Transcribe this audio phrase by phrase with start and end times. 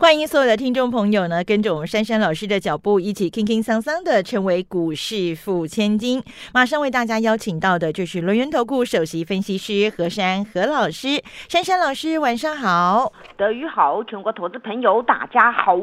[0.00, 6.24] 欢迎所有的听众朋友呢，跟着我们珊珊老师的脚步，一起轻轻桑桑的成为股市富千金。
[6.54, 15.76] 马上为大家邀请到的就是轮源投顾首席分析师何珊何老师，珊珊老师晚上好，德语好，全国投资朋友大家好。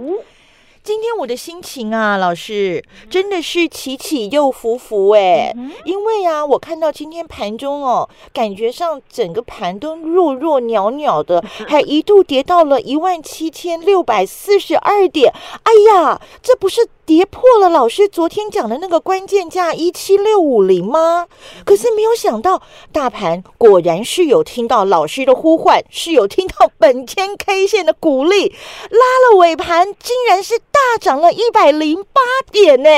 [0.87, 15.33] 今天我的心情啊，老师真的是起起又伏伏哎，因为啊，我看到今天盘中哦，感觉上整个盘都弱弱袅袅的， 还一度跌到了一万七千六百四十二点。
[15.63, 21.27] 哎呀，这不是跌破了老师昨天讲的那个关键价一七六五零吗？
[21.63, 22.61] 可是没有想到，
[22.91, 28.53] 大盘果然是有听到老师的呼唤，是有听到本间 K 线的鼓励，
[28.89, 30.59] 拉了尾盘，竟然是。
[30.77, 32.89] 大涨了一百零八点呢！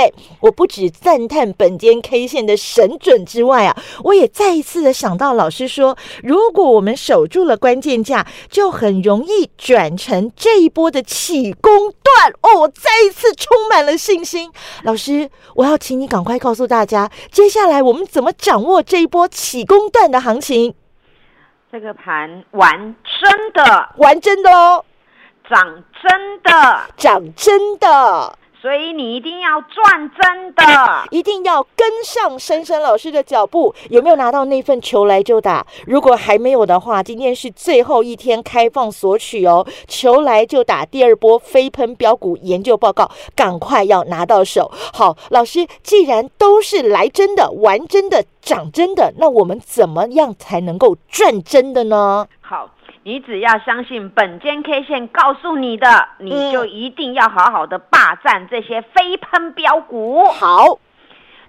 [0.42, 11.72] 我不止赞叹本间 K 线的神准之外啊，我也再一次的想到老师说，如果我们守住了关键价，就很容易转成这一波的起攻
[12.04, 12.60] 段哦！
[12.60, 14.50] 我再一次充满了信心。
[14.84, 20.74] 老师，我要请你赶快告诉大家，接下来我们怎么掌握这一波起攻段的行情？
[21.72, 24.84] 这个盘玩真的，玩真的哦！
[25.48, 30.64] 涨真的，涨真的，所以你一定要赚真的，
[31.12, 33.74] 一定要跟上珊珊老师的脚步。
[33.90, 35.66] 有没有拿到那份求来就打？
[35.88, 39.66] 如果还没有的话，今天是最后一天开放索取哦。
[39.88, 44.70] 求来就打第二波飞喷标股研究报告，赶快要拿到手。
[44.94, 52.28] 好，老师，既然都是来真的、玩真的、涨真的，那我们怎么样才能够赚真的呢？
[52.42, 52.70] 好。
[53.10, 60.26] 你只要相信本间 K 线告诉你的，你就一定要好好的霸占这些飞喷标股。
[60.26, 60.78] 好，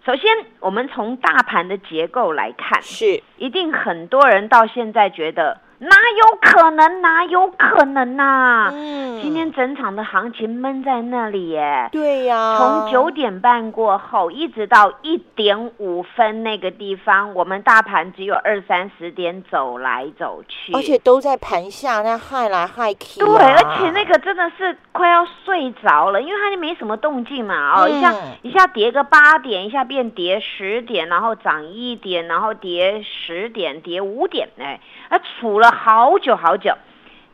[0.07, 0.23] 首先
[0.61, 5.61] 我们从大盘的结构来看，是一定很多人到现在觉得。
[5.81, 7.01] 哪有可能？
[7.01, 8.69] 哪有可能呐？
[8.71, 11.89] 嗯，今天整场的行情闷在那里耶。
[11.91, 23.21] 对呀，从九点半过后一直到一点五分那个地方，我们大盘只有二三十点走来走去，而且都在盘下那害来害去。
[23.21, 27.81] 对，而且那个真的是快要睡着了，因为它就没什么动静嘛。
[27.81, 35.70] 哦，一下一下跌个八点，一下变跌十点，然后涨一点，然后跌十点，跌五点，哎，啊，除了。
[35.71, 36.75] 好久好久，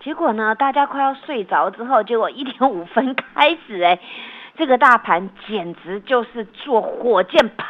[0.02, 0.54] 结果呢？
[0.54, 3.98] 大家快要睡着之后，结果一点五分开始，哎，
[4.56, 7.66] 这个大盘简直就是坐火箭喷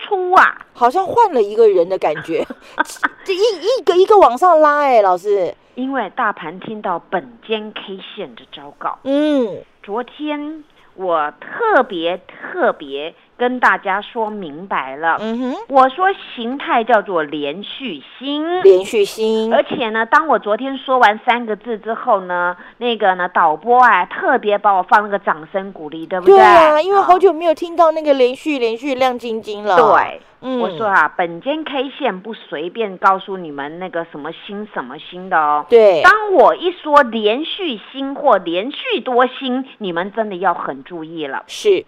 [0.00, 0.60] 出啊！
[0.74, 2.44] 好像换了一个人的感觉，
[3.24, 13.14] 这一一个一个往上拉，哎，老师，因为大盘听到本间 K 线的昭告，嗯，昨天我特别特别。
[13.36, 26.36] 跟大家说明白了，嗯哼，我说形态叫做连续星，连续星，而且呢，当我昨天说完三个字之后呢，那个呢导播啊特别把我放那个掌声鼓励，对不对？
[26.36, 29.76] 对啊，因为好久没有听到那个连续连续亮晶晶了。
[29.76, 35.66] 对，嗯，我说啊，本间 K 线不随便告诉你们那个什么星什么星的哦。
[35.68, 41.44] 对，当我一说连续星或连续多星，你们真的要很注意了。
[41.46, 41.84] 是。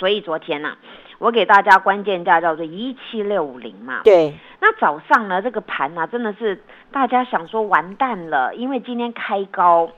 [0.00, 0.78] 所以昨天呢，
[1.18, 4.00] 我给大家关键价叫做一七六五零嘛。
[4.02, 4.34] 对。
[4.60, 9.90] 那早上呢，这个盘呢，真的是大家想说完蛋了，因为今天开高，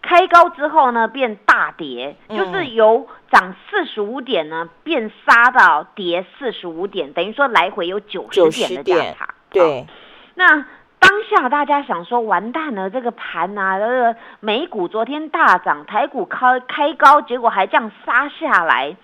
[0.00, 9.34] 开高之后呢变大跌，就是由涨四十五点呢变杀到跌四十五点，等于说来回有九十点的价差。
[9.50, 9.86] 对。
[10.34, 10.64] 那
[10.98, 18.96] 当下大家想说完蛋了，这个盘啊，这个美股昨天大涨，台股开开高，结果还这样杀下来。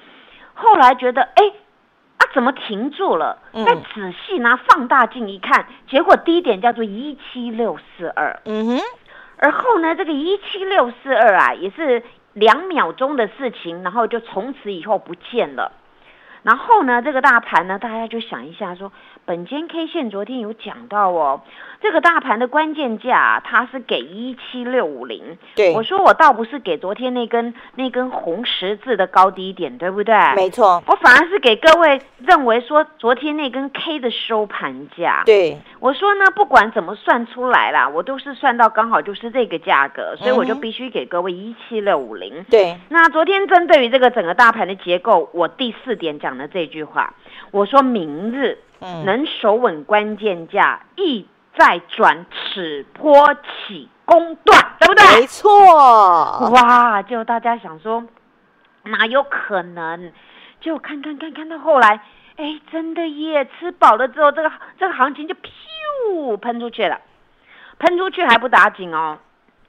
[0.57, 1.45] 后来觉得，哎，
[2.19, 3.39] 啊，怎么停住了？
[3.53, 8.41] 再仔细拿放大镜一看，结果低点叫做一七六四二。
[8.47, 8.81] 嗯哼，
[9.37, 12.03] 而后呢，这个一七六四二啊，也是
[12.33, 15.71] 两秒钟的事情，然后就从此以后不见了。
[16.47, 18.93] 然后呢，这个大盘呢，大家就想一下说。
[19.25, 21.41] 本间 K 线昨天有讲到哦，
[21.83, 25.37] 这个大盘的关键价它是给一七六五零。
[25.57, 30.15] 对，我说我倒不是给昨天那根那根红十字的高低点，对不对？
[30.37, 35.25] 没错，我反而是给各位认为说昨天那根 K 的收盘价。
[35.27, 42.45] 对，我说呢，不管怎么算出来啦，我都是算到刚好就是这个价格，所以我就必须给各位一七六五零。
[42.49, 47.15] 对，那昨天针对于这个整个大盘的结构，我第四点讲的这句话，
[47.51, 48.59] 我说明日。
[48.79, 55.21] 能守稳关键价，一再转此坡起攻段，对不对？
[55.21, 55.51] 没错，
[56.51, 57.03] 哇！
[57.03, 58.05] 就大家想说，
[58.83, 60.13] 哪有可能？
[60.61, 62.03] 就看看看看到后来，
[62.37, 63.49] 哎，真的耶！
[63.59, 67.01] 吃饱了之后，这个这个行情就噗喷出去了，
[67.79, 69.19] 喷出去还不打紧哦。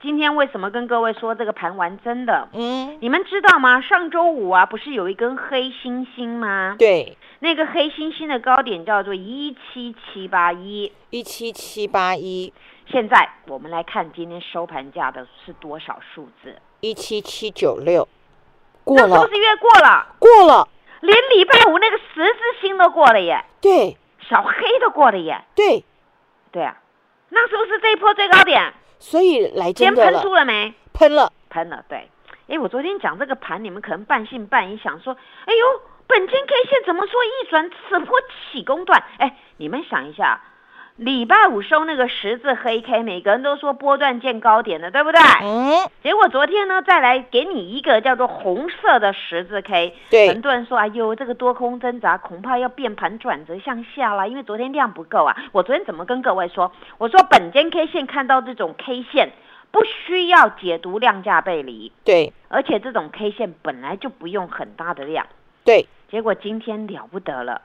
[0.00, 2.48] 今天为什么跟各位说这个盘玩真的？
[2.52, 3.80] 嗯，你们知道吗？
[3.80, 6.76] 上周五啊，不是有一根黑星星吗？
[6.78, 10.92] 对，那个黑星星的高点叫做一七七八一。
[11.10, 12.52] 一七七八一，
[12.86, 16.54] 现在我们来看今天收盘价的是多少数字？
[16.80, 18.06] 一七七九六，
[18.84, 20.14] 过了那是不，是越过了？
[20.20, 20.68] 过了，
[21.00, 25.42] 连礼拜五那个十字星都过了耶，对小黑都过了耶。
[25.56, 25.84] 对，
[26.52, 26.76] 对啊，
[27.30, 28.72] 那是不是这一波最高点？
[28.98, 30.74] 所以来今天喷真的了，出了没？
[30.92, 32.08] 喷了，喷了，对。
[32.48, 35.66] 哎，我昨天讲这个盘，你们可能半信半疑，想说，哎呦，
[36.06, 38.18] 本金 K 线怎么说一转此波
[38.52, 39.04] 起攻段？
[39.18, 40.40] 哎，你们想一下，
[40.98, 45.20] 礼拜五收那个十字黑 K，每个人都说波段见高点的，对不对？
[45.42, 55.36] 嗯，结果昨天呢，再来给你一个叫做红色的十字 K，对很多人说，哎呦，这个多空挣扎恐怕要变盘转折向下啦，因为昨天量不够啊。
[55.52, 56.72] 我昨天怎么跟各位说？
[56.98, 59.30] 我说本间 K 线看到这种 K 线，
[59.70, 65.24] 不需要解读量价背离，对而且这种 K 线本来就不用很大的量。
[65.64, 67.62] 对，结果今天了不得了，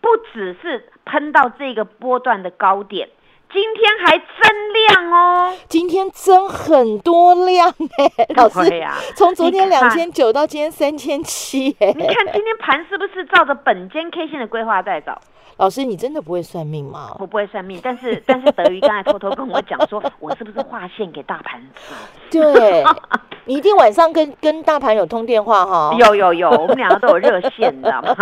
[0.00, 3.08] 不只是喷到这个波段的高点，
[3.52, 5.52] 今天还增量哦。
[5.68, 15.12] 今天增很多量哎， 老师，对呀、从昨天两千九到今天三千七哎，你看今天盘是不是照着本间 K 线的规划在走？
[15.58, 17.16] 老师你真的不会算命吗？
[17.18, 21.58] 我不会算命，但是 但是德瑜刚才偷偷跟我讲说，我是不是划线给大盘
[22.30, 22.38] 吃？
[22.42, 22.84] 对，
[23.46, 25.96] 你一定晚上跟跟大盘有通电话哈？
[25.98, 28.14] 有有有，我们两个都有热线，你知道吗？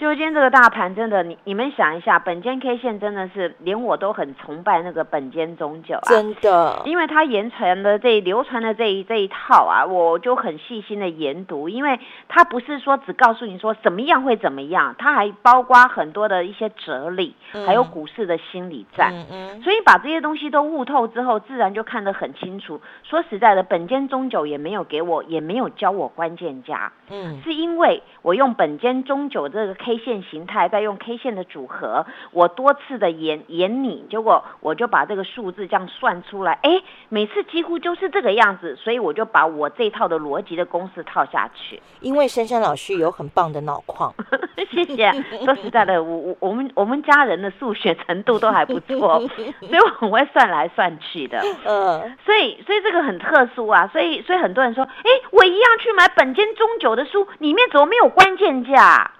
[0.00, 19.12] 就今天这个大盘真的，你你们想一下，本间 K 线真的是连我都很崇拜那个本间中九啊，真的，因为它言传的这流传的这一这一套啊，我就很细心的研读，因为它不是说只告诉你说怎么样会怎么样，它还包括很多的一些哲理，还有嗯股市的心理战。
[19.12, 22.80] 嗯嗯，所以把这些东西都悟透之后，自然就看得很清楚。
[23.02, 41.80] 说实在的，本间中九也没有给我，也没有教我关键价，嗯，是因为我用本间中九这个 K 线形态，再用 K 线的组合，我多次的演演你，结果我就把这个数字这样算出来，哎，每次几乎就是这个样子，所以我就把我这套的逻辑的公式套下去。
[42.00, 44.12] 因为珊珊老师有很棒的脑矿，
[44.70, 45.10] 谢谢。
[45.44, 49.18] 说实在的，我我我们我们家人的数学程度都还不错，
[49.60, 51.40] 所以我很会算来算去的。
[51.64, 59.10] 嗯，所以，所以这个很特殊啊，所以，所以很多人说，哎，我一样去买本间中九的书，里面怎么没有关键价？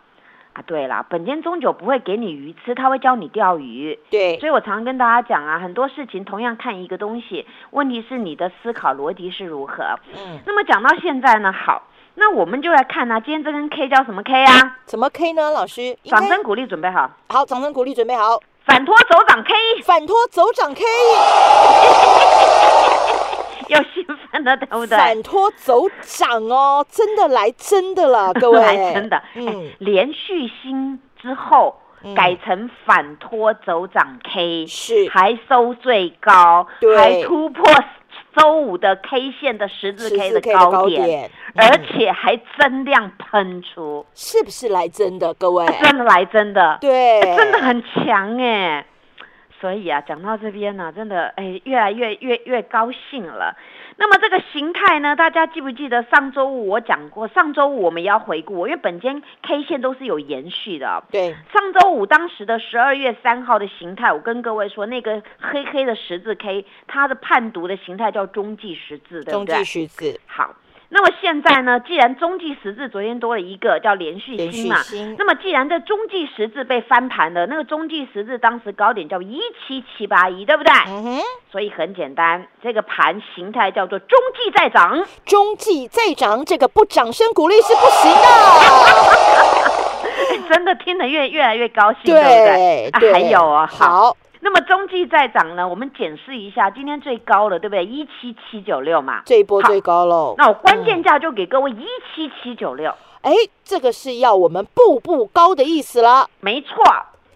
[0.52, 3.96] 啊，对了，本间中酒不会给你鱼吃，他会教你钓鱼。
[4.10, 9.84] 对，所以我常跟大家讲啊，很多事情同样看一个东西，问题是你的思考逻辑是如何。
[10.12, 11.84] 嗯，那么讲到现在呢，好，
[12.16, 14.78] 那我们就来看啊，今天这根 K 叫什么 K 啊？
[14.88, 15.52] 什么 K 呢？
[15.52, 19.54] 老师，掌声鼓励，准备好，好，掌声鼓励，准备好，反拖走涨 K，
[19.84, 20.82] 反拖走涨 K，
[23.70, 24.96] 又兴奋了，对不对？
[24.98, 31.74] 反拖走涨哦，真的来真的了， 各位，来真的，哎嗯，连续新之后。
[32.02, 32.14] 嗯。
[32.14, 35.06] 改成反拖走涨 K，是。
[35.10, 36.96] 还收最高，对。
[36.96, 37.62] 还突破
[38.34, 41.84] 周五的 K 线的十字 K 的高点，而嗯。
[41.92, 45.66] 且还增量喷出，是不是来真的，各位？
[45.82, 48.86] 真的来真的，对，真的很强哎。
[49.60, 53.54] 所以啊，讲到这边呢、真的哎，越来越越越高兴了。
[53.96, 57.28] 那么这个形态呢，大家记不记得上周五我讲过？
[57.28, 69.64] 上周五我们也要回顾，因为本间 K 线都是有延续的哦、对，上周五当时的十二月三号的形态，我跟各位说，那个黑黑的十字 K，它的判读的形态叫中继十字，对不对中继？
[69.64, 70.54] 十字，好，
[70.92, 80.72] 那么现在呢，既然中继十字昨天多了一个叫连续连星嘛，星，那么既然这中继十字被翻盘了，那个中继十字当时高点叫一七七八一，对不对？
[80.88, 81.20] 嗯哼，
[81.52, 85.06] 所以很简单，这个盘形态叫做中继在涨。
[85.24, 88.26] 中继再涨，这个不掌声鼓励是不行的。
[90.50, 92.88] 真的听得越越来越高兴，对不对？
[92.90, 93.86] 啊，还有啊，好。
[93.86, 94.16] 好，
[94.52, 97.86] 那么中继再涨呢，我们检视一下，今天最高了，对不对？
[97.86, 99.22] 一七七九六嘛。
[99.24, 100.34] 这一波最高喽。
[100.36, 102.92] 那我关键价就给各位一七七九六，
[103.22, 103.30] 哎，
[103.62, 106.28] 这个是要我们步步高的意思了。
[106.40, 106.82] 没错。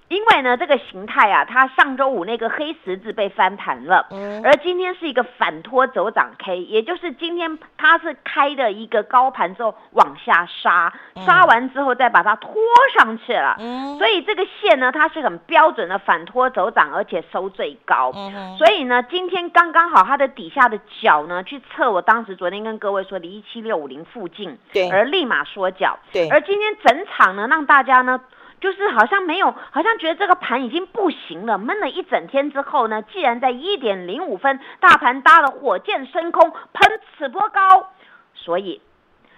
[0.08, 10.92] 因为呢，这个形态啊，它上周五那个黑十字被翻盘了，嗯而今天是一个反托走涨 K，也就是今天它是开的一个高盘之后往下杀，
[11.24, 12.54] 杀完之后再把它拖
[12.96, 13.56] 上去了。
[13.58, 18.12] 嗯所以这个线呢，它是很标准的反托走涨，而且收最高。
[18.14, 25.98] 嗯所以呢，今天刚刚好它的底下的脚呢，去测我当时昨天跟各位说的一七六五零附近，对而立马缩脚。
[26.12, 28.20] 对而今天整场呢，让大家呢。
[28.60, 37.90] 就是好像没有，好像觉得这个盘已经不行了，闷了一整天之后呢，既然在一点零五分大盘搭了火箭升空，喷此波高，
[38.34, 38.80] 所以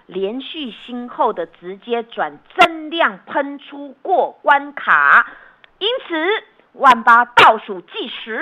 [0.05, 5.27] 连续新后的直接转增量喷出过关卡，
[5.79, 6.43] 因此
[6.73, 8.41] 万八倒数计时。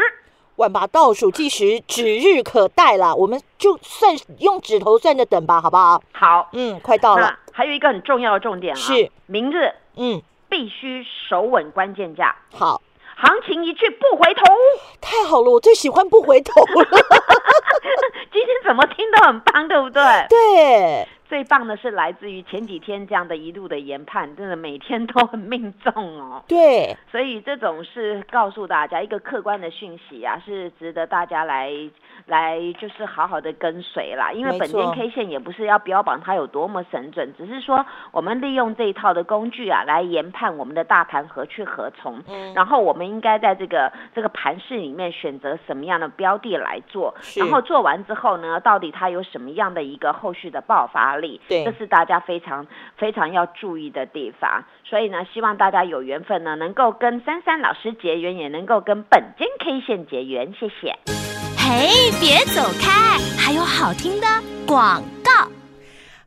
[0.58, 6.02] 万八倒数计时指日可待啦，我们就算用指头算着等吧，好不好？
[6.14, 9.12] 好，嗯，快到了，还有一个很重要的重点啊，是。
[9.26, 12.82] 明日嗯，必须守稳关键价，好，
[13.18, 14.44] 行情一去不回头。
[15.02, 16.88] 太好了，我最喜欢不回头了，
[18.32, 20.04] 今天怎么听都很棒，对不对？
[20.30, 26.44] 对，最棒的是来自于前几天这样的一路的研判，真的每天都很命中哦。
[26.48, 31.72] 对，所以这种是告诉大家一个客观的讯息啊，是值得大家来
[32.28, 34.32] 来就是好好的跟随啦。
[34.32, 42.22] 因为本间 K 线也不是要标榜它有多么神准，只是说我们利用这一套的工具啊，来研判我们的大盘何去何从。
[42.28, 51.40] 嗯然后我们应该在这个这个盘市里面选择什么样的标的来做，然后做完之后呢，到底它有什么样的一个后续的爆发力？
[51.48, 52.66] 对这是大家非常
[52.98, 54.64] 非常要注意的地方。
[54.84, 60.54] 所以呢，希望大家有缘分呢，能够跟珊珊老师结缘，也能够跟本间 K 线结缘。
[60.54, 60.96] 谢谢。
[61.58, 64.28] 嘿，别走开，还有好听的
[64.68, 65.55] 广告。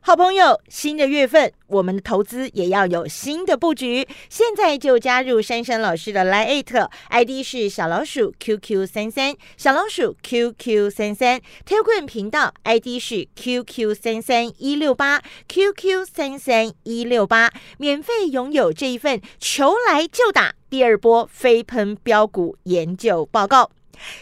[0.01, 4.07] 好朋友，新的月份，我们的投资也要有新的布局。
[4.29, 6.63] 现在就加入珊珊老师的 Line
[7.09, 12.97] ID 是小老鼠 QQ 三三，小老鼠 QQ 三三 t e l g r a m 频道 ID
[12.99, 23.69] 是 QQ 三三一六八 QQ 三三一六八，免费拥有这一份求来就打第二波飞喷标股研究报告。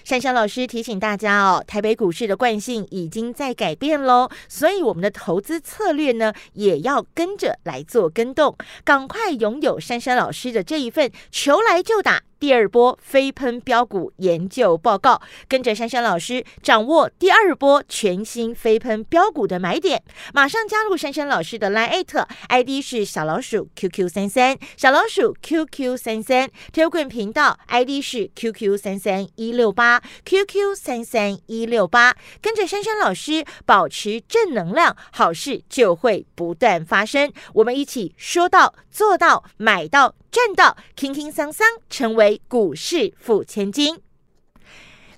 [0.04, 8.56] 珊珊老师提醒大家哦，台北股市的惯性已经在改变喽，所以我们的投资策略呢，也要跟着来做跟动。
[8.84, 20.04] 赶快拥有珊珊老师的这一份求来就打第二波飞喷标股研究报告，跟着珊珊老师掌握第二波全新飞喷标股的买点。
[20.34, 22.06] 马上加入珊珊老师的 Line
[22.48, 28.02] ID 是小老鼠 QQ 三三，小老鼠 QQ 三三 t e l g r a m 频道 ID
[28.02, 37.32] 是 QQ 三三一六八 QQ 三三一六八，跟着珊珊老师保持正能量，好事就会不断发生。
[37.54, 44.00] 我们一起说到做到，买到赚到，轻轻桑桑成为股市富千金。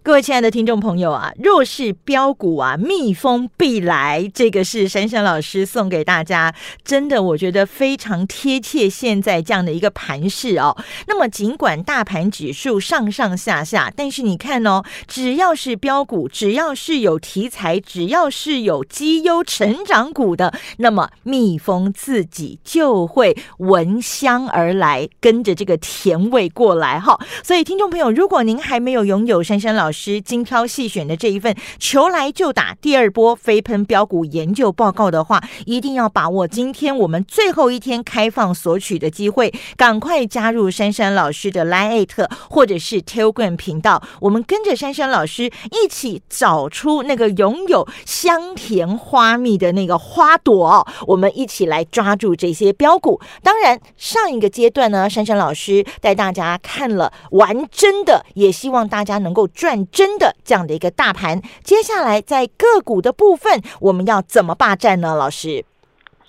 [0.10, 6.52] 各位亲爱的听众朋友啊，若是标股啊，蜜蜂必来，这个是珊珊老师送给大家，
[6.84, 10.76] 真的我觉得非常贴切现在这样的一个盘势哦。
[11.08, 27.16] 那么尽管大盘指数上上下下，但是你看哦，只要是标股，只要是有题材，只要是有绩优成长股的，那么蜜蜂自己就会闻香而来，跟着这个甜味过来哈。
[27.44, 42.08] 所以听众朋友，如果您还没有拥有珊珊老师师精挑细选的这一份求来就打第二波飞喷标股研究报告的话，一定要把握今天我们最后一天开放索取的机会，赶快加入珊珊老师的 Line
[42.50, 53.20] 或者是 Telegram 频道，我们跟着珊珊老师一起找出那个拥有香甜花蜜的那个花朵，我们一起来抓住这些标股。
[53.44, 61.42] 当然，上一个阶段呢，珊珊老师带大家看了玩真的，也希望大家能够赚真的这样的一个大盘。
[61.64, 65.16] 接下来在个股的部分，我们要怎么霸占呢？
[65.16, 65.64] 老师，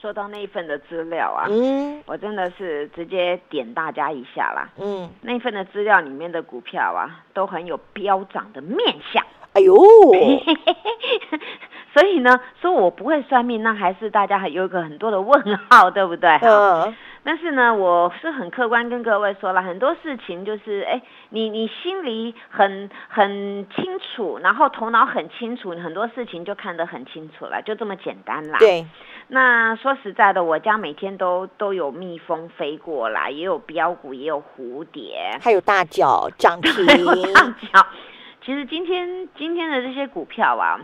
[0.00, 4.68] 说到那一份的资料啊，嗯我真的是直接点大家一下啦。
[4.78, 8.78] 嗯，那一份的资料里面的股票啊，都很有飙涨的面
[9.12, 9.24] 相。
[9.52, 9.74] 哎呦，
[11.92, 16.30] 所以呢，说我不会算命，那还是大家还有一个很多的问号，对不对？
[16.42, 28.58] 嗯但是呢，我是很客观跟各位说了，很多事情就是，哎，你你心里很很清楚，然后头脑很清楚，你很多事情就看得很清楚了，就这么简单啦。。
[28.58, 28.86] 对，
[29.28, 36.86] 那说实在的，我家每天都都有蜜蜂飞过来，也有标股，也有蝴蝶，还有大脚涨停，
[37.34, 37.86] 大脚。
[38.42, 40.80] 其实今天今天的这些股票啊，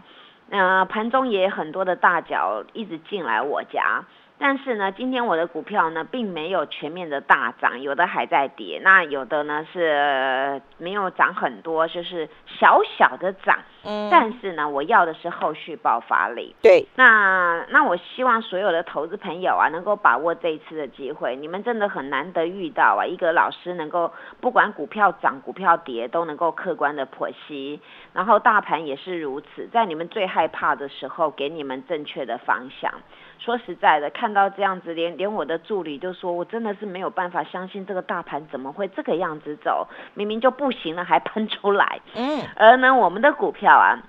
[0.50, 4.04] 呃，盘中也很多的大脚一直进来我家。
[4.38, 13.58] 但是呢，今天我的股票呢，并没有全面的大涨，有的还在跌，那有的呢是呃没有涨很多，就是小小的涨。
[13.88, 16.54] 嗯，但是呢，我要的是后续爆发力。
[16.60, 21.36] 对，那那我希望所有的投资朋友啊，能够把握这一次的机会。
[21.36, 27.80] 你们真的很难得遇到啊，一个老师能够不管股票涨、股票跌，都能够客观的剖析，
[28.12, 32.92] 然后大盘也是如此，在你们最害怕的时候，给你们正确的方向。
[33.38, 42.00] 说实在的，看到这样子，连连我的助理都说，我真的是没有办法相信这个大盘怎么会这个样子走，明明就不行了，还喷出来。
[42.14, 44.02] 嗯，而呢，我们的股票啊，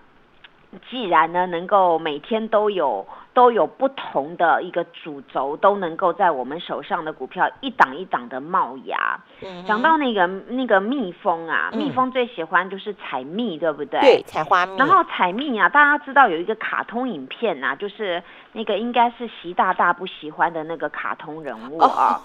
[0.89, 9.19] 既然呢能够每天都有都有不同的一个主轴，都能够在我们手上的股票一档一档的冒芽。
[9.41, 11.77] 嗯讲到那个那个蜜蜂啊，嗯。
[11.77, 13.99] 蜜蜂最喜欢就是采蜜，对不对？
[14.01, 18.21] 对采花蜜，然后采蜜啊，大家知道有一个卡通影片啊，就是
[18.53, 22.19] 那个应该是习大大不喜欢的那个卡通人物啊，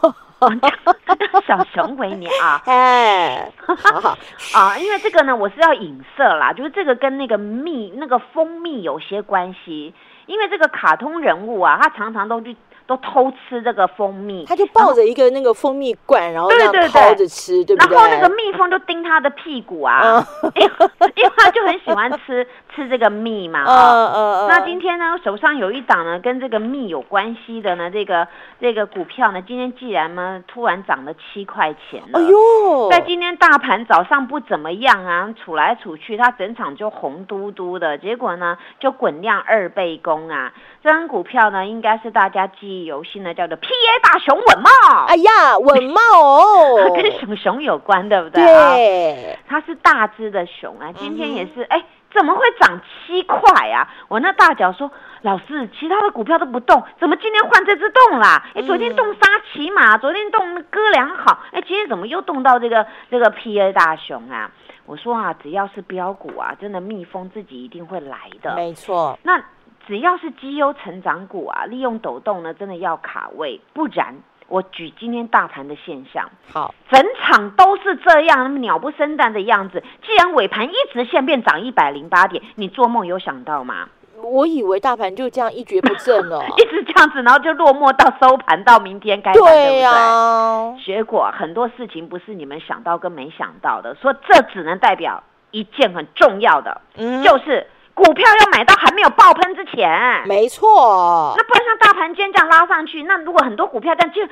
[1.46, 2.62] 小熊维尼啊。
[2.66, 4.18] 哎，好好，
[4.54, 9.94] 啊，因为这个呢，我是要影射啦，就是这个跟那个蜜、那个蜂蜜有些关系。
[10.26, 12.56] 因为这个卡通人物啊，他常常都去
[12.92, 17.96] 都偷吃这个蜂蜜，他就抱着一个那个蜂蜜罐，然后这样对对对掏着吃，对不对？
[17.96, 20.70] 然后那个蜜蜂就叮他的屁股啊，嗯因为
[21.16, 24.12] 因为他就很喜欢吃 吃这个蜜嘛嗯啊。
[24.12, 28.28] 嗯嗯，那今天呢，手上有一档呢跟这个蜜有关系的呢，这个
[28.60, 40.52] 这个股票呢，今天既然呢突然涨了七块钱了，哎呦，在今天大盘早上不怎么样啊，处来处去，它整场就红嘟嘟的，结果呢就滚量二倍攻啊！
[40.82, 48.74] 这张股票呢，应该是大家记忆犹新的，叫做 PA 大熊稳茂，哎呀，稳茂哦， 跟熊熊有关，对不对啊？
[48.74, 53.88] 对，它是大只的熊啊，今天也嗯是，哎、怎么会涨七块啊？
[54.08, 54.90] 我那大脚说，
[55.22, 58.44] 老师，其他的股票都不动，怎么今天换这只动啦？
[58.54, 59.20] 哎，昨天动沙
[59.52, 64.50] 琪玛，昨天动哥良好，哎，今天怎么又动到这个这个 PA 大熊啊？
[64.84, 68.54] 我说啊，只要是标股啊，真的蜜蜂自己一定会来的。
[68.56, 69.40] 没错，那
[69.86, 74.14] 只要是绩优成长股啊，利用抖动呢，真的要卡位，不然
[74.48, 79.82] 我举今天大盘的现象，好，整场都是这样，那么鸟不生蛋的样子。
[80.06, 83.88] 既然尾盘一直线变涨一百零八点，你做梦有想到吗？
[84.22, 90.84] 我以为大盘就这样一蹶不振了， 一直这样子，然后就落寞到收盘，到明天开盘，对对呀、不对？
[90.84, 100.22] 结果很多事情不是你们想到跟没想到的，说这只能代表一件很重要的，嗯，就是股票要买到还没有爆喷之前。
[100.26, 104.28] 没错那，不然像大盘今天这样拉上去，那如果很多股票这样就咻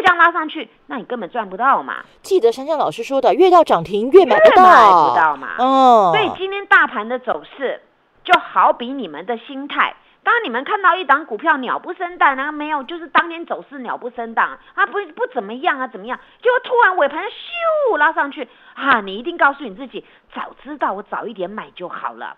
[0.00, 5.48] 这样拉上去，那你根本赚不到嘛，记得珊珊老师说的，越到涨停越买越不到，买不到嘛。
[5.58, 7.80] 嗯，所以今天大盘的走势，
[8.24, 9.94] 就好比你们的心态。
[10.24, 16.18] 当你们看到一档股票鸟不生蛋，然后没有，就是当天走势鸟不生蛋，啊不不怎么样啊，怎么样？
[16.42, 22.36] 结果突然尾盘咻拉上去，啊，你一定告诉你自己，早知道我早一点买就好了。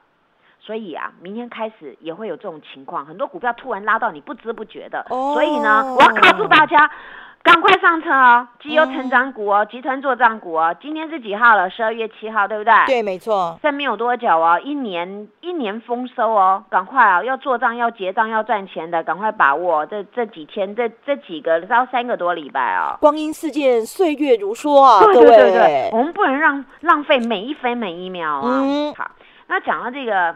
[0.67, 5.07] 所以啊，明天开始也会有这种情况，很多股票突然拉到你不知不觉的。
[5.11, 6.91] 哦所以呢，我要告诉大家，
[7.45, 10.75] 赶快上车哦，绩优成长股哦，集团做账股哦。
[10.83, 11.71] 今天是几号了？
[11.71, 12.73] 十二月七号，对不对？
[12.87, 17.23] 对，没错，剩没有多久哦，一年一年丰收哦，赶快啊！
[17.23, 22.99] 要做账、要结账、要赚钱的，赶快把握这这几天、这这几个到三个多礼拜哦。
[23.01, 28.61] 光阴似箭，岁月如梭啊，对对对对，我们不能让浪费每一分每一秒啊。
[28.65, 29.09] 嗯好，
[29.47, 30.35] 那讲到这个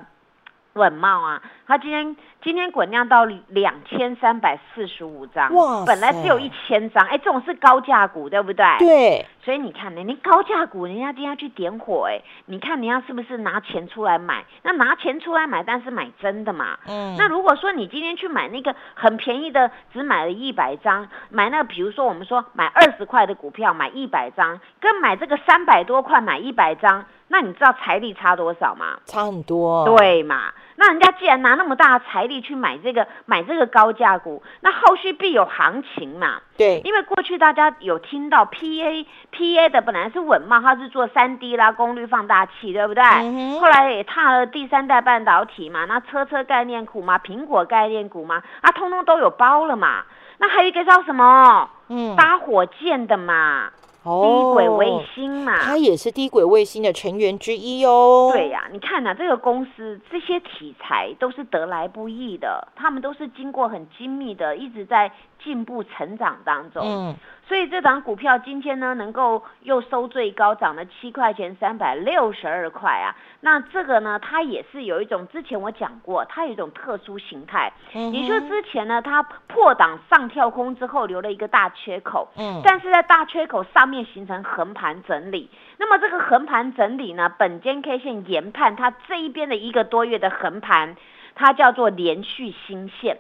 [0.75, 8.65] 稳茂啊，他今天今天滚量到两千三百四十五张，哇本来只有一千张，哎，这种是高价股，对不对？
[8.79, 14.45] 对，所以你看，人家高价股，人家今天去点火，哎，你看人家是不是拿钱出来买？
[14.63, 16.79] 那拿钱出来买，但是买真的嘛？
[16.89, 28.99] 嗯，那如果说你今天去买那个很便宜的，只买了一百张，买那个比如说我们说买二十块的股票买一百张，跟买这个三百多块买一百张，那你知道财力差多少吗？
[29.05, 30.51] 差很多，，对嘛？
[30.83, 36.41] 那人家既然拿那么大的财力去买这个买这个高价股，那后续必有行情嘛？
[36.57, 43.05] 对，因为过去大家有听到 PA PA 的本来是稳嘛，它是做三 D 啦功率放大器，对不对？
[43.05, 50.05] 嗯后来也踏了第三代半导体嘛，那车车概念股嘛，苹果概念股嘛，啊，通通都有包了嘛。
[50.39, 51.69] 那还有一个叫什么？
[51.89, 53.71] 嗯，搭火箭的嘛，
[54.03, 55.59] 低哦轨卫星嘛。
[55.59, 58.31] 它也是低轨卫星的成员之一哦。
[58.33, 65.11] 对呀、你看呐、这个公司这些题材都是得来不易的，他们都是经过很精密的，一直在
[65.43, 66.83] 进步成长当中。
[66.85, 67.15] 嗯，
[67.51, 73.17] 所以这档股票今天呢，能够又收最高，涨了七块钱，三百六十二块啊。
[73.41, 77.73] 那这个呢，它也是有一种，之前我讲过，它有一种特殊形态。
[77.93, 85.51] 嗯也就是之前呢，它破档上跳空之后留了一个大缺口，嗯但是在大缺口上面形成横盘整理。
[85.77, 90.95] 那么这个横盘整理呢，本间 K 线研判它这一边的一个多月的横盘，
[91.35, 93.19] 它叫做连续新线。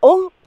[0.00, 0.37] 哦，哎，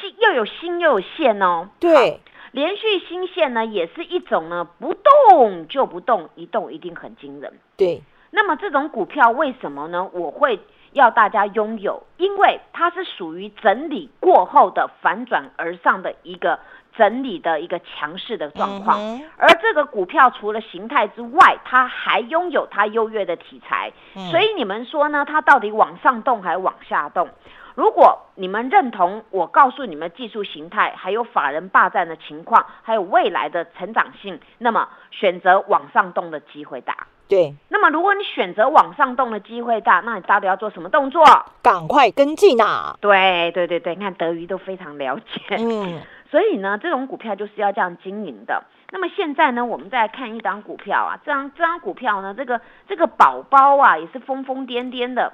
[0.00, 1.68] 新又有新又有线哦。
[1.80, 2.20] 对，
[2.52, 7.52] 连续新线呢，也是一种呢不动就不动，一动一定很惊人。
[7.76, 10.08] 对，那么这种股票为什么呢？
[10.12, 10.58] 我会
[10.92, 16.58] 要大家拥有，因为它是属于整理过后的反转而上的一个
[16.96, 18.98] 整理的一个强势的状况。
[18.98, 25.24] 嗯而这个股票除了形态之外，它还拥有它优越的题材，嗯所以你们说呢？
[25.24, 27.28] 它到底往上动还往下动？
[27.78, 37.06] 如果你们认同我告诉你们技术形态，还有法人霸占的情况，还有未来的成长性，那么选择往上动的机会大。
[37.28, 41.24] 对，那么如果你选择往上动的机会大，那你到底要做什么动作？
[41.62, 42.96] 赶快跟进啊！
[43.00, 45.56] 对对对对，你看德瑜都非常了解。
[45.56, 46.00] 嗯，
[46.32, 48.64] 所以呢，这种股票就是要这样经营的。
[48.90, 55.32] 那么现在呢，我们再来看一档股票啊，这张这张股票呢，这个这个宝宝啊，也是疯疯癫癫的。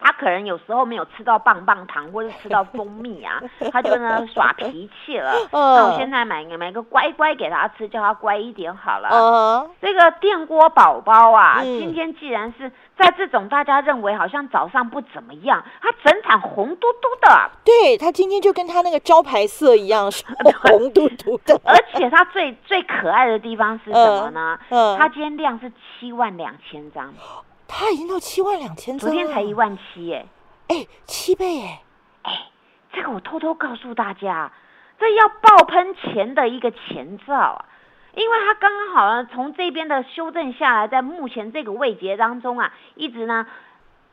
[0.00, 3.40] 他可能有时候没有吃到棒棒糖，或者吃到蜂蜜啊，
[3.72, 5.32] 他就呢耍脾气了。
[5.52, 5.74] 嗯。
[5.76, 9.08] 那我现在买个买个乖乖给他吃，叫他乖一点好了。
[9.08, 11.78] 呃，这个电锅宝宝啊，嗯。
[11.78, 20.24] 今天既然是在这种大家认为好像早上不怎么样，他整场红嘟嘟的，对他今天就跟他那个招牌色一样，是
[20.64, 24.58] 红嘟嘟的，而且他最最可爱的地方是什么呢？
[24.70, 24.98] 嗯。
[24.98, 27.12] 它今天量是七万两千张，
[27.66, 30.26] 他已经到七万两千昨天才一，万七耶。
[30.68, 31.62] 哎，七倍
[32.22, 32.32] 哎，
[32.92, 34.52] 这个我偷偷告诉大家，
[34.98, 37.64] 这要爆喷前的一个前兆啊！
[38.14, 43.46] 因为它刚刚好呢，从这边的修正下来，在目前这个位阶当中啊，一直呢。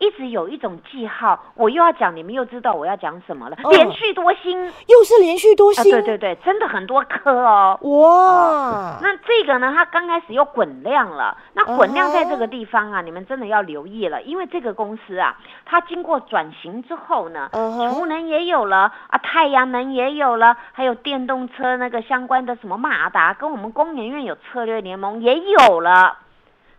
[0.01, 3.55] 一直有一种记号，我又要讲，你们又知道我要讲什么了。
[3.63, 7.77] 嗯连续多星又是连续多啊，星，对对对，真的很多颗哦。
[7.81, 11.37] 哇，那这个呢，它刚开始又滚量了。
[11.53, 26.17] 那滚量在这哦个地方啊，你们真的要留意了，因为这个公司啊，它经过转型之后呢，嗯哼储能也有了啊，太阳能也有了，还有电动车那个相关的什么马达，跟我们工研院有策略联盟也有了。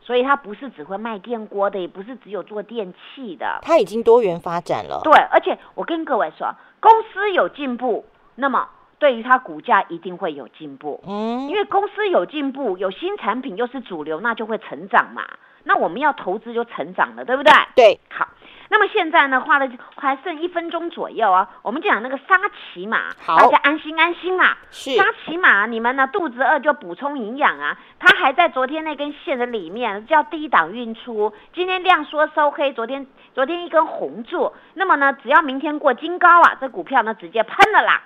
[0.04, 3.60] 所以它不是只会卖电锅的，也不是只有做电器的。
[3.62, 11.02] 他已经多元发展了，对，而且我跟各位说，公司有进步，那么对于它股价一定会有进步。
[11.06, 15.22] 嗯因为公司有进步，有新产品又是主流，那就会成长嘛。
[15.64, 17.52] 那我们要投资就成长了，对不对？
[17.76, 18.26] 对，好，
[18.72, 22.40] 那么现在呢，花了还剩一分钟左右啊，我们讲那个沙
[22.72, 24.56] 琪玛，大家安心安心啦。
[24.70, 27.76] 是沙琪玛，你们呢肚子饿就补充营养啊。
[27.98, 38.00] 它还在昨天那根线的里面，叫低档运出，今天量缩收黑，昨天昨天一根红柱，那么呢，只要明天过金高啊，这股票呢直接喷了啦。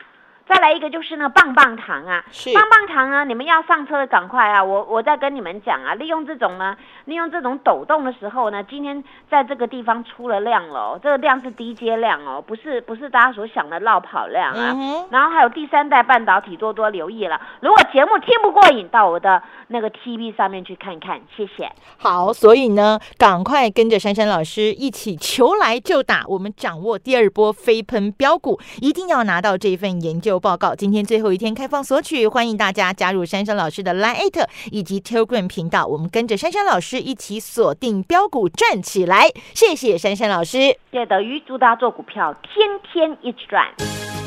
[0.49, 4.63] 再来一个就是呢棒棒糖啊，是棒棒糖啊，你们要上车的赶快啊！
[4.63, 14.73] 我我再跟你们讲啊，利用这种呢，利用这种抖动的时候呢，今天在这个地方出了量了哦，这个量是低阶量哦，不是不是大家所想的绕跑量啊。
[14.75, 17.41] 嗯然后还有第三代半导体多多留意了。
[17.61, 21.71] 如果节目听不过瘾，到我的那个 TV 上面去看看，谢谢。
[21.99, 30.75] 好，所以呢，赶快跟着珊珊老师一起求来就打，我们掌握第二波飞喷标股，一定要拿到这份研究报告。
[30.75, 39.31] 今天最后一天开放索取，欢迎大家加入珊珊老师的 Line 以及 Telegram 频道，我们跟着珊珊老师一起锁定标股赚起来。
[39.55, 40.59] 谢谢珊珊老师。
[40.59, 43.65] 谢谢德瑜，祝大家做股票天天一直赚。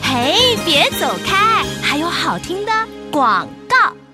[0.02, 2.72] 嘿，别走开，还有好听的
[3.12, 4.09] 广告。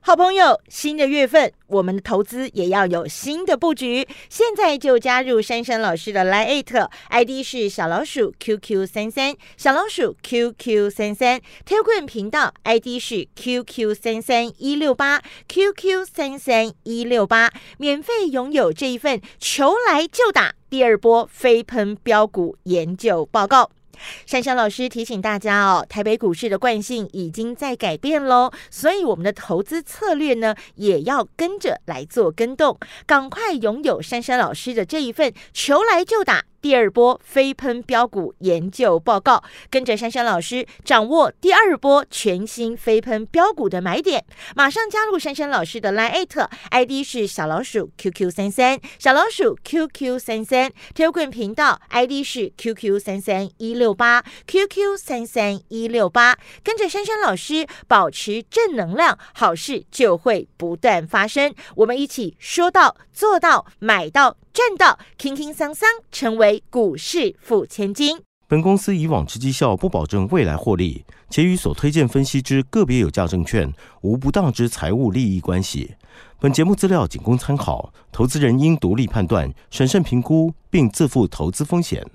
[0.00, 4.06] 好朋友，新的月份，我们的投资也要有新的布局。
[4.30, 6.64] 现在就加入珊珊老师的 Line
[7.10, 12.98] ID 是小老鼠 QQ 三三，小老鼠 QQ 三三 t e l g r a m 频道 ID
[12.98, 23.70] 是 QQ 三三一六八 QQ 三三一六八，免费拥有这一份求来就打第二波飞喷标股研究报告。
[24.26, 32.78] 珊珊老师提醒大家哦，台北股市的惯性已经在改变喽，所以我们的投资策略呢，也要跟着来做跟动。
[33.06, 44.24] 赶快拥有珊珊老师的这一份求来就打第二波飞喷标股研究报告，跟着珊珊老师掌握第二波全新飞喷标股的买点。
[44.56, 46.26] 马上加入珊珊老师的 Line
[46.70, 52.24] ID 是小老鼠 QQ 三三，小老鼠 QQ 三三 t e l g r a m 频道 ID
[52.24, 61.54] 是 QQ 三三一六八 QQ 三三一六八，跟着珊珊老师保持正能量，好事就会不断发生。
[61.76, 64.36] 我们一起说到做到，买到。
[64.52, 68.16] 赚到，轻轻桑桑成为股市富千金。
[68.46, 75.96] 本公司以往之绩效不保证未来获利，且与所推荐分析之个别有价证券无不当之财务利益关系。
[76.38, 82.08] 本节目资料仅供参考，投资人应独立判断、审慎评估，并自负投资风险。